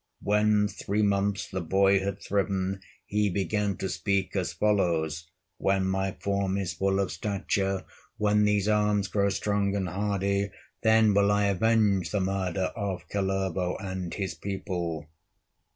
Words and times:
When 0.23 0.67
three 0.67 1.03
months 1.03 1.47
the 1.47 1.61
boy 1.61 1.99
had 1.99 2.19
thriven, 2.19 2.81
He 3.05 3.29
began 3.29 3.77
to 3.77 3.87
speak 3.87 4.35
as 4.35 4.51
follows: 4.51 5.27
"When 5.59 5.85
my 5.85 6.13
form 6.19 6.57
is 6.57 6.73
full 6.73 6.99
of 6.99 7.11
stature, 7.11 7.85
When 8.17 8.43
these 8.43 8.67
arms 8.67 9.07
grow 9.07 9.29
strong 9.29 9.75
and 9.75 9.87
hardy, 9.87 10.49
Then 10.81 11.13
will 11.13 11.31
I 11.31 11.45
avenge 11.45 12.09
the 12.09 12.19
murder 12.19 12.71
Of 12.75 13.09
Kalervo 13.09 13.77
and 13.79 14.11
his 14.11 14.33
people!" 14.33 15.07